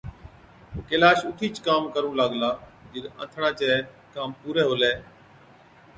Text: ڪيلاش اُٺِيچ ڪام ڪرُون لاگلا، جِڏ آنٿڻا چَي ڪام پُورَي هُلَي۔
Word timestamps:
ڪيلاش 0.87 1.19
اُٺِيچ 1.29 1.55
ڪام 1.67 1.81
ڪرُون 1.93 2.13
لاگلا، 2.19 2.51
جِڏ 2.91 3.05
آنٿڻا 3.23 3.49
چَي 3.59 3.71
ڪام 4.13 4.29
پُورَي 4.39 4.63
هُلَي۔ 4.69 4.93